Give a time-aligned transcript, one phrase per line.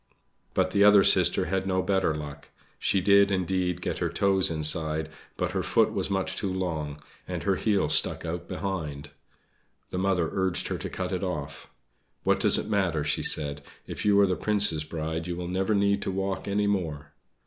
[0.55, 2.47] But the other sister had no better luck.
[2.79, 7.43] She did, indeed, get her toes inside, but her foot was much too long, and
[7.43, 9.11] her heel stuck out behind.
[9.91, 11.69] The mother urged her to cut it off.
[12.23, 13.61] "What does it matter?" she said.
[13.85, 17.11] "If you are the Prince's bride you will never need to walk any more."